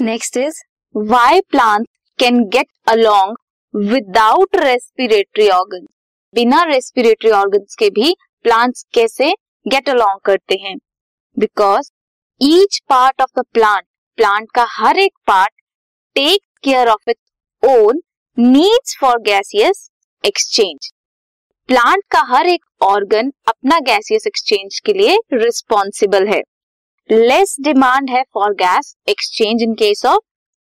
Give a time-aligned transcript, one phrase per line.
[0.00, 0.60] Next is
[0.94, 1.86] why plant
[2.18, 3.36] can get along
[3.74, 5.86] without respiratory organ
[6.34, 8.14] बिना respiratory organ के भी
[8.44, 9.30] plants कैसे
[9.66, 10.76] get along करते हैं?
[11.36, 11.90] Because
[12.40, 13.84] each part of the plant
[14.18, 15.52] plant का हर एक part
[16.16, 17.18] take care of it
[17.62, 18.00] own
[18.38, 19.88] needs for gaseous
[20.24, 20.90] exchange
[21.68, 26.40] plant का हर एक ऑर्गन अपना गैसियस एक्सचेंज के लिए रिस्पॉन्सिबल है।
[27.12, 30.18] लेस डिमांड है for gas exchange in case of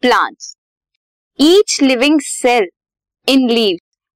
[0.00, 0.56] plants
[1.40, 2.66] each living cell
[3.28, 3.76] in leave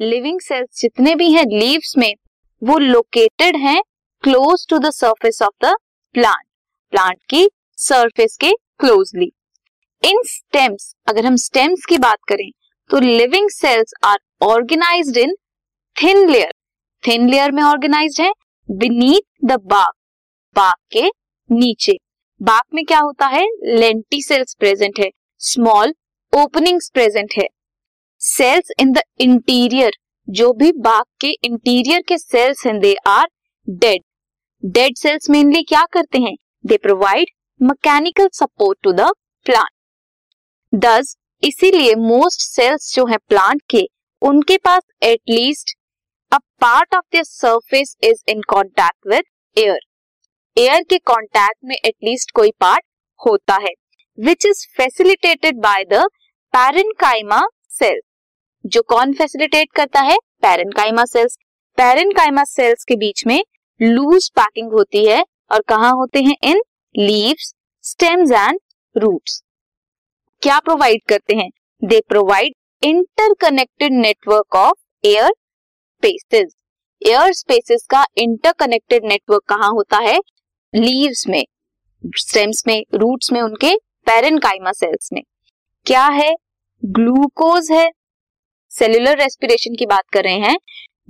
[0.00, 2.14] living cells जितने भी हैं लीव्स में,
[2.62, 3.82] वो लोकेटेड हैं
[4.22, 5.74] close to the surface of the
[6.14, 6.46] plant
[6.90, 9.30] plant की सरफेस के क्लोजली
[10.02, 12.50] इन स्टेम्स अगर हम स्टेम्स की बात करें
[12.90, 15.34] तो living cells are organised in
[16.02, 16.52] thin layer
[17.06, 18.32] thin layer में ऑर्गेनाइज्ड है
[18.70, 19.92] बीनीथ द बाक
[20.56, 21.10] बाक के
[21.50, 21.96] नीचे।
[22.40, 23.44] बाक में क्या होता है?
[23.64, 25.94] लेंटी सेल्स प्रेजेंट है। स्मॉल
[26.32, 27.46] ओपनिंग्स प्रेजेंट है।
[28.20, 29.92] सेल्स इन द इंटीरियर
[30.28, 33.26] जो भी बाक के इंटीरियर के सेल्स हैं they are
[33.68, 34.02] dead
[34.62, 36.34] dead cells mainly क्या करते हैं?
[36.66, 39.10] They provide mechanical support to the
[39.46, 43.86] plant दस इसीलिए मोस्ट सेल्स जो है प्लांट के,
[44.22, 45.76] उनके पास at least
[46.32, 49.24] a part of the surface is in contact with
[49.56, 49.78] air
[50.58, 52.82] air के कॉन्टैक्ट में एटलीस्ट कोई पार्ट
[53.20, 53.70] होता है
[54.18, 56.02] which is facilitated by the
[56.54, 58.00] parenchyma cell
[58.64, 60.16] जो कौन फैसिलिटेट करता है?
[60.42, 61.36] पैरेनकाइमा सेल्स
[61.78, 63.40] पैरेनकाइमा सेल्स के बीच में
[63.80, 65.22] लूज पैकिंग होती है
[65.52, 66.34] और कहा होते हैं?
[66.42, 66.62] In
[66.94, 67.52] leaves
[67.84, 68.58] stems and
[68.96, 69.42] roots
[70.42, 71.50] क्या प्रोवाइड करते हैं?
[71.82, 76.54] They provide interconnected network of air spaces
[77.02, 80.18] air spaces का इंटरकनेक्टेड नेटवर्क कहाँ होता है?
[80.74, 81.44] लीव्स में
[82.06, 85.22] स्टेम्स में रूट्स में उनके पेरेनकाइमा सेल्स में।
[85.86, 86.34] क्या है?
[86.84, 87.90] ग्लूकोज है।
[88.70, 90.58] सेल्यूलर रेस्पिरेशन की बात कर रहे हैं।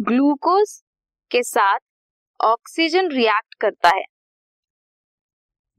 [0.01, 0.83] ग्लूकोज
[1.31, 1.79] के साथ
[2.41, 4.05] ऑक्सीजन रिएक्ट करता है।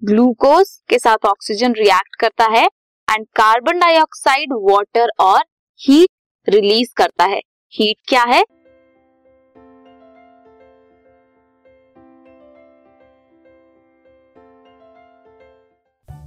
[0.03, 2.65] ग्लूकोज के साथ ऑक्सीजन रिएक्ट करता है
[3.07, 5.39] एंड कार्बन डाइऑक्साइड वाटर और
[5.79, 6.09] हीट
[6.49, 7.41] रिलीज़ करता है।
[7.73, 8.43] हीट क्या है?